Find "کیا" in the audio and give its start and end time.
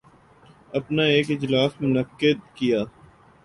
2.55-2.79